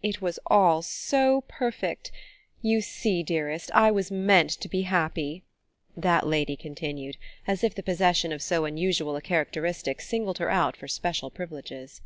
[0.00, 2.12] "It was all so perfect
[2.62, 5.42] you see, dearest, I was meant to be happy,"
[5.96, 7.16] that lady continued,
[7.48, 12.00] as if the possession of so unusual a characteristic singled her out for special privileges.